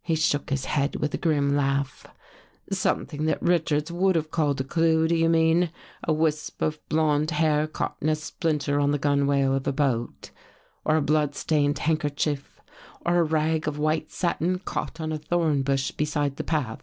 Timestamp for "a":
1.12-1.18, 4.62-4.64, 6.02-6.14, 8.08-8.16, 9.66-9.72, 10.96-11.02, 13.18-13.22, 15.12-15.18